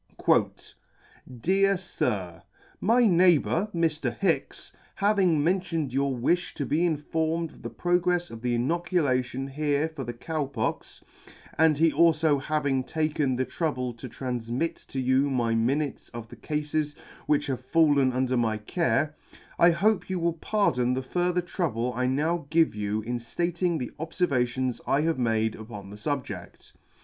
[1.43, 2.41] "Dear Sir,"
[2.91, 4.17] My neighbour, Mr.
[4.17, 9.89] Hicks, having mentioned your wifh to be informed of the progrefs of the inoculation here
[9.89, 11.03] for the Cow Pox,
[11.55, 16.35] and he alfo having taken the trouble to tranfmit to you my minutes of the
[16.35, 16.95] Cafes
[17.27, 19.15] which have fallen under my care,
[19.59, 23.91] I hope you will pardon the further trouble I now give you in Rating the
[23.99, 26.71] obfervations I have made upon the fubjedt.